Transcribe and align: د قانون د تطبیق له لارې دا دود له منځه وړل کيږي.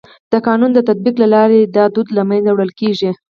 د 0.31 0.33
قانون 0.47 0.71
د 0.73 0.79
تطبیق 0.89 1.15
له 1.21 1.27
لارې 1.35 1.59
دا 1.75 1.85
دود 1.93 2.07
له 2.17 2.23
منځه 2.29 2.51
وړل 2.51 2.71
کيږي. 2.79 3.11